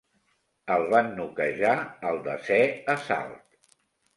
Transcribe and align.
El 0.75 0.85
van 0.93 1.09
noquejar 1.19 1.75
al 2.13 2.17
desè 2.31 2.59
assalt. 2.95 3.61